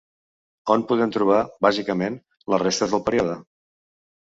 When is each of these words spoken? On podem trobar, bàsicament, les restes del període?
On 0.75 0.85
podem 0.93 1.11
trobar, 1.17 1.43
bàsicament, 1.67 2.19
les 2.55 2.67
restes 2.67 2.97
del 2.97 3.09
període? 3.13 3.41